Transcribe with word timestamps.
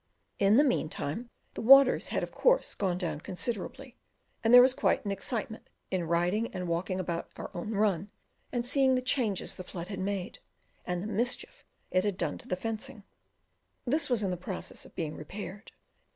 In 0.39 0.57
the 0.57 0.63
meantime, 0.63 1.29
the 1.53 1.61
waters 1.61 2.07
had 2.07 2.23
of 2.23 2.31
course 2.31 2.73
gone 2.73 2.97
down 2.97 3.21
considerably, 3.21 3.99
and 4.43 4.51
there 4.51 4.63
was 4.63 4.73
quite 4.73 5.05
an 5.05 5.11
excitement 5.11 5.69
in 5.91 6.05
riding 6.07 6.47
and 6.55 6.67
walking 6.67 6.99
about 6.99 7.29
our 7.35 7.51
own 7.53 7.73
run, 7.75 8.09
and 8.51 8.65
seeing 8.65 8.95
the 8.95 9.03
changes 9.03 9.53
the 9.53 9.63
flood 9.63 9.89
had 9.89 9.99
made, 9.99 10.39
and 10.87 11.03
the 11.03 11.07
mischief 11.07 11.63
it 11.91 12.03
had 12.03 12.17
done 12.17 12.39
to 12.39 12.47
the 12.47 12.55
fencing; 12.55 13.03
this 13.85 14.09
was 14.09 14.23
in 14.23 14.35
process 14.37 14.85
of 14.85 14.95
being 14.95 15.15
repaired. 15.15 15.71